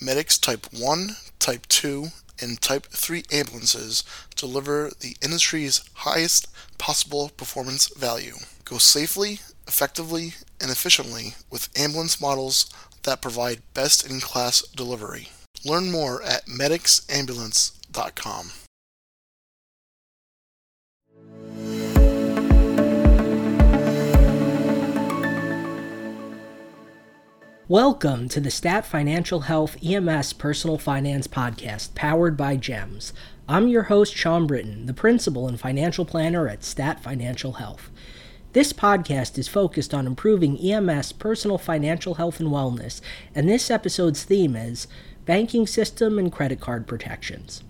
[0.00, 2.08] Medix Type 1, Type 2,
[2.40, 4.02] and Type 3 ambulances
[4.34, 8.36] deliver the industry's highest possible performance value.
[8.64, 12.70] Go safely, effectively, and efficiently with ambulance models
[13.02, 15.28] that provide best in class delivery.
[15.64, 18.52] Learn more at medixambulance.com.
[27.70, 33.12] Welcome to the Stat Financial Health EMS Personal Finance Podcast, powered by JEMS.
[33.48, 37.88] I'm your host, Sean Britton, the principal and financial planner at Stat Financial Health.
[38.54, 43.00] This podcast is focused on improving EMS personal financial health and wellness,
[43.36, 44.88] and this episode's theme is
[45.24, 47.62] banking system and credit card protections.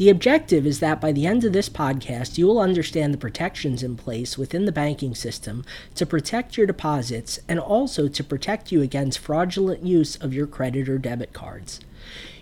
[0.00, 3.82] The objective is that by the end of this podcast, you will understand the protections
[3.82, 5.62] in place within the banking system
[5.94, 10.88] to protect your deposits and also to protect you against fraudulent use of your credit
[10.88, 11.80] or debit cards.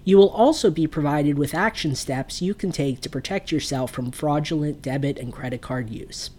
[0.05, 4.13] You will also be provided with action steps you can take to protect yourself from
[4.13, 6.31] fraudulent debit and credit card use.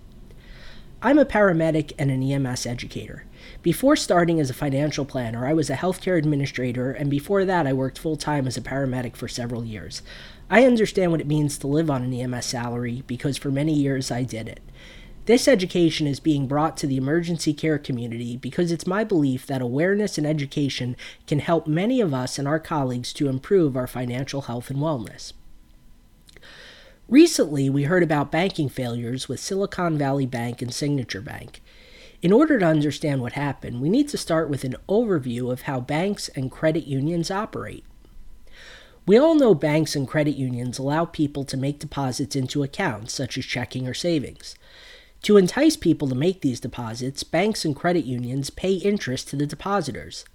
[1.01, 3.25] I'm a paramedic and an EMS educator.
[3.61, 7.73] Before starting as a financial planner, I was a healthcare administrator, and before that, I
[7.73, 10.01] worked full time as a paramedic for several years.
[10.49, 14.11] I understand what it means to live on an EMS salary because for many years
[14.11, 14.61] I did it.
[15.25, 19.61] This education is being brought to the emergency care community because it's my belief that
[19.61, 20.95] awareness and education
[21.27, 25.33] can help many of us and our colleagues to improve our financial health and wellness.
[27.09, 31.61] Recently, we heard about banking failures with Silicon Valley Bank and Signature Bank.
[32.21, 35.79] In order to understand what happened, we need to start with an overview of how
[35.79, 37.85] banks and credit unions operate.
[39.05, 43.37] We all know banks and credit unions allow people to make deposits into accounts, such
[43.37, 44.55] as checking or savings.
[45.23, 49.47] To entice people to make these deposits, banks and credit unions pay interest to the
[49.47, 50.25] depositors.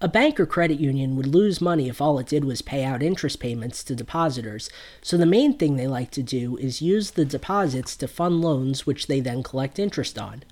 [0.00, 3.02] A bank or credit union would lose money if all it did was pay out
[3.02, 4.70] interest payments to depositors,
[5.02, 8.86] so the main thing they like to do is use the deposits to fund loans
[8.86, 10.42] which they then collect interest on.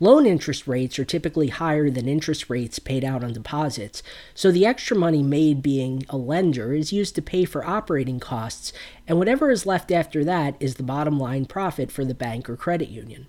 [0.00, 4.00] Loan interest rates are typically higher than interest rates paid out on deposits,
[4.32, 8.72] so the extra money made being a lender is used to pay for operating costs,
[9.08, 12.56] and whatever is left after that is the bottom line profit for the bank or
[12.56, 13.26] credit union.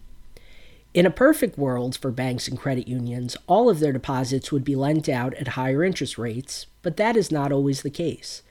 [0.94, 4.75] In a perfect world for banks and credit unions, all of their deposits would be
[4.75, 8.44] lent out at higher interest rates, but that is not always the case.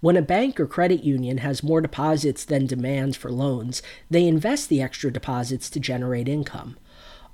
[0.00, 4.70] When a bank or credit union has more deposits than demands for loans, they invest
[4.70, 6.78] the extra deposits to generate income.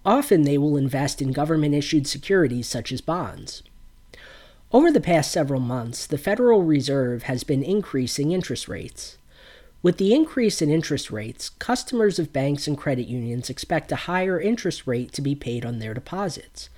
[0.07, 3.65] Often they will invest in government issued securities such as bonds.
[4.73, 9.19] Over the past several months, the Federal Reserve has been increasing interest rates.
[9.83, 14.41] With the increase in interest rates, customers of banks and credit unions expect a higher
[14.41, 16.71] interest rate to be paid on their deposits.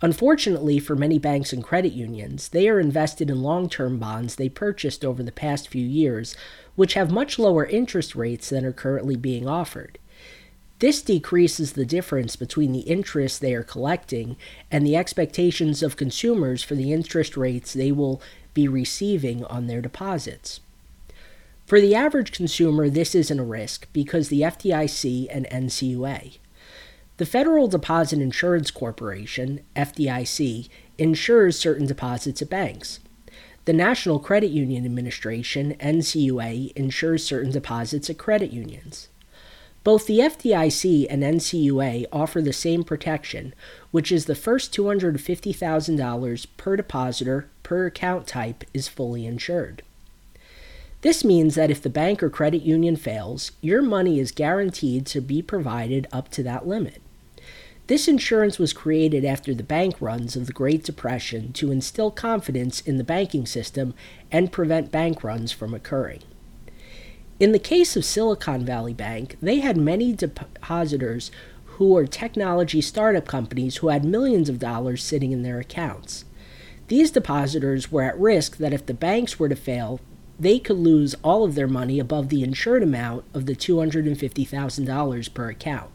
[0.00, 4.48] Unfortunately, for many banks and credit unions, they are invested in long term bonds they
[4.48, 6.36] purchased over the past few years,
[6.76, 9.98] which have much lower interest rates than are currently being offered.
[10.80, 14.36] This decreases the difference between the interest they are collecting
[14.70, 18.22] and the expectations of consumers for the interest rates they will
[18.54, 20.60] be receiving on their deposits.
[21.66, 26.38] For the average consumer, this isn't a risk because the FDIC and NCUA.
[27.18, 33.00] The Federal Deposit Insurance Corporation, FDIC, insures certain deposits at banks.
[33.66, 39.09] The National Credit Union Administration, NCUA, insures certain deposits at credit unions.
[39.82, 43.54] Both the FDIC and NCUA offer the same protection,
[43.90, 49.82] which is the first $250,000 per depositor per account type is fully insured.
[51.00, 55.22] This means that if the bank or credit union fails, your money is guaranteed to
[55.22, 57.00] be provided up to that limit.
[57.86, 62.82] This insurance was created after the bank runs of the Great Depression to instill confidence
[62.82, 63.94] in the banking system
[64.30, 66.22] and prevent bank runs from occurring.
[67.40, 71.30] In the case of Silicon Valley Bank, they had many depositors
[71.64, 76.26] who were technology startup companies who had millions of dollars sitting in their accounts.
[76.88, 80.00] These depositors were at risk that if the banks were to fail,
[80.38, 85.48] they could lose all of their money above the insured amount of the $250,000 per
[85.48, 85.90] account.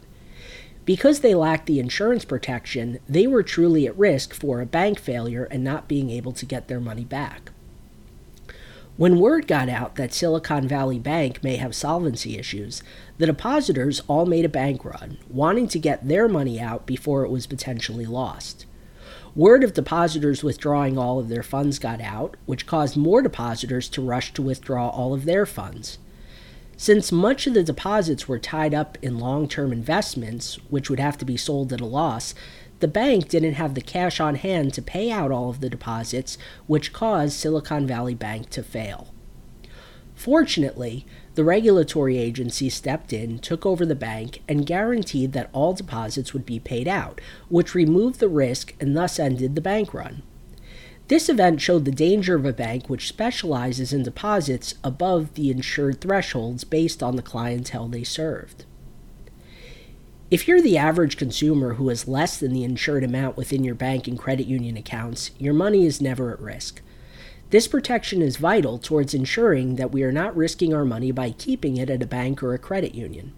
[0.84, 5.44] Because they lacked the insurance protection, they were truly at risk for a bank failure
[5.44, 7.52] and not being able to get their money back.
[8.96, 12.82] When word got out that Silicon Valley Bank may have solvency issues,
[13.18, 17.30] the depositors all made a bank run, wanting to get their money out before it
[17.30, 18.64] was potentially lost.
[19.34, 24.00] Word of depositors withdrawing all of their funds got out, which caused more depositors to
[24.00, 25.98] rush to withdraw all of their funds.
[26.78, 31.18] Since much of the deposits were tied up in long term investments, which would have
[31.18, 32.34] to be sold at a loss,
[32.80, 36.36] the bank didn't have the cash on hand to pay out all of the deposits,
[36.66, 39.12] which caused Silicon Valley Bank to fail.
[40.14, 46.32] Fortunately, the regulatory agency stepped in, took over the bank, and guaranteed that all deposits
[46.32, 50.22] would be paid out, which removed the risk and thus ended the bank run.
[51.08, 56.00] This event showed the danger of a bank which specializes in deposits above the insured
[56.00, 58.64] thresholds based on the clientele they served.
[60.36, 64.06] If you're the average consumer who has less than the insured amount within your bank
[64.06, 66.82] and credit union accounts, your money is never at risk.
[67.48, 71.78] This protection is vital towards ensuring that we are not risking our money by keeping
[71.78, 73.32] it at a bank or a credit union.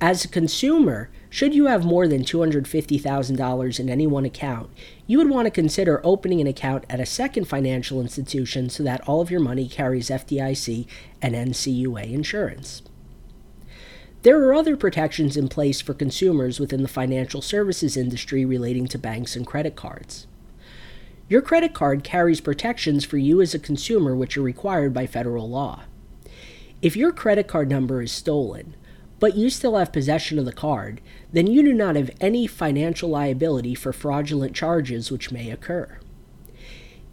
[0.00, 4.70] As a consumer, should you have more than $250,000 in any one account,
[5.06, 9.06] you would want to consider opening an account at a second financial institution so that
[9.06, 10.86] all of your money carries FDIC
[11.20, 12.80] and NCUA insurance.
[14.22, 18.98] There are other protections in place for consumers within the financial services industry relating to
[18.98, 20.26] banks and credit cards.
[21.28, 25.48] Your credit card carries protections for you as a consumer which are required by federal
[25.48, 25.82] law.
[26.82, 28.76] If your credit card number is stolen,
[29.18, 31.00] but you still have possession of the card,
[31.32, 35.98] then you do not have any financial liability for fraudulent charges which may occur.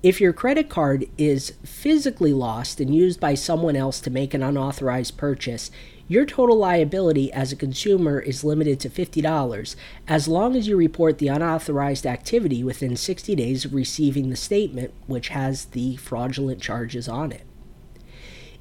[0.04, 4.44] If your credit card is physically lost and used by someone else to make an
[4.44, 5.72] unauthorized purchase,
[6.08, 9.76] your total liability as a consumer is limited to $50
[10.08, 14.94] as long as you report the unauthorized activity within 60 days of receiving the statement
[15.08, 17.44] which has the fraudulent charges on it.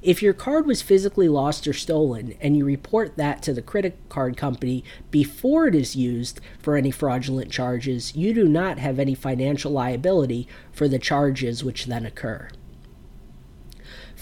[0.02, 3.96] If your card was physically lost or stolen and you report that to the credit
[4.08, 9.14] card company before it is used for any fraudulent charges, you do not have any
[9.14, 12.48] financial liability for the charges which then occur.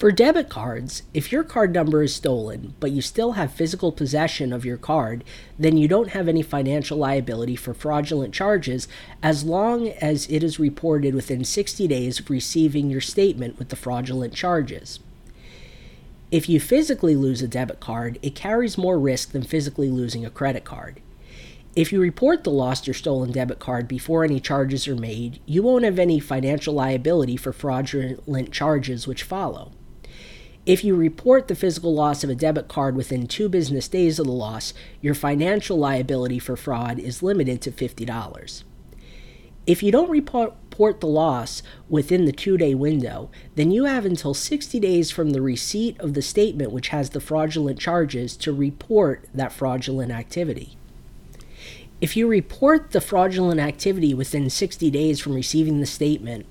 [0.01, 4.51] For debit cards, if your card number is stolen, but you still have physical possession
[4.51, 5.25] of your card,
[5.59, 8.89] then you don't have any financial liability for fraudulent charges
[9.23, 13.77] as long as it is reported within 60 days of receiving your statement with the
[13.77, 15.01] fraudulent charges.
[16.31, 20.31] If you physically lose a debit card, it carries more risk than physically losing a
[20.31, 21.03] credit card.
[21.77, 25.63] If you report the lost or stolen debit card before any charges are made, you
[25.63, 29.73] won't have any financial liability for fraudulent charges which follow.
[30.67, 34.27] If you report the physical loss of a debit card within two business days of
[34.27, 38.65] the loss, your financial liability for fraud is limited to $50.
[39.67, 44.35] If you don't report the loss within the two day window, then you have until
[44.35, 49.29] 60 days from the receipt of the statement which has the fraudulent charges to report
[49.33, 50.77] that fraudulent activity.
[52.03, 56.47] If you report the fraudulent activity within 60 days from receiving the statement,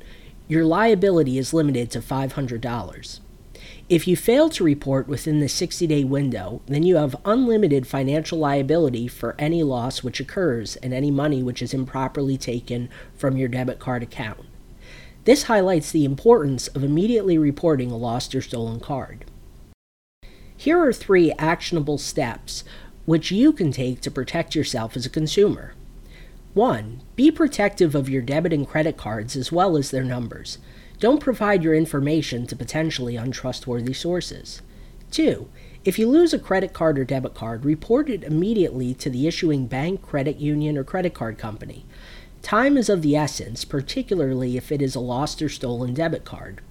[0.48, 3.20] your liability is limited to $500.
[3.90, 8.38] If you fail to report within the 60 day window, then you have unlimited financial
[8.38, 13.50] liability for any loss which occurs and any money which is improperly taken from your
[13.50, 14.46] debit card account.
[15.26, 19.26] This highlights the importance of immediately reporting a lost or stolen card.
[20.56, 22.64] Here are three actionable steps
[23.06, 25.74] which you can take to protect yourself as a consumer.
[26.54, 27.02] 1.
[27.16, 30.60] Be protective of your debit and credit cards as well as their numbers.
[31.00, 34.62] Don't provide your information to potentially untrustworthy sources.
[35.12, 35.48] 2.
[35.86, 39.66] If you lose a credit card or debit card, report it immediately to the issuing
[39.68, 41.86] bank, credit union, or credit card company.
[42.42, 46.62] Time is of the essence, particularly if it is a lost or stolen debit card.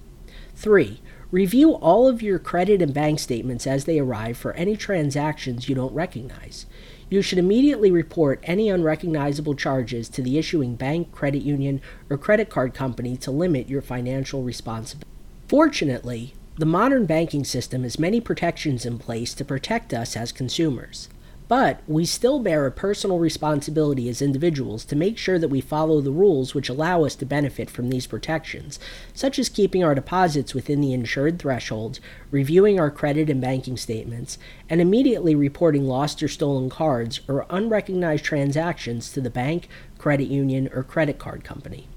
[0.55, 1.01] 3.
[1.31, 5.73] Review all of your credit and bank statements as they arrive for any transactions you
[5.73, 6.67] don't recognize
[7.09, 12.49] you should immediately report any unrecognizable charges to the issuing bank, credit union, or credit
[12.49, 15.09] card company to limit your financial responsibility.
[15.47, 21.09] Fortunately, the modern banking system has many protections in place to protect us as consumers.
[21.49, 25.99] But we still bear a personal responsibility as individuals to make sure that we follow
[25.99, 28.79] the rules which allow us to benefit from these protections,
[29.15, 34.37] such as keeping our deposits within the insured threshold, reviewing our credit and banking statements,
[34.69, 40.69] and immediately reporting lost or stolen cards or unrecognized transactions to the bank, credit union,
[40.71, 41.87] or credit card company.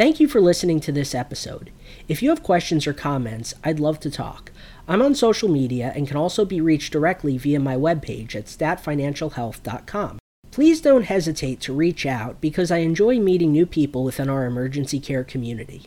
[0.00, 1.70] Thank you for listening to this episode.
[2.08, 4.50] If you have questions or comments, I'd love to talk.
[4.88, 10.18] I'm on social media and can also be reached directly via my webpage at statfinancialhealth.com.
[10.50, 15.00] Please don't hesitate to reach out because I enjoy meeting new people within our emergency
[15.00, 15.82] care community.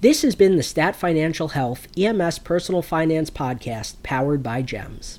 [0.00, 5.18] This has been the Stat Financial Health EMS Personal Finance Podcast powered by JEMS.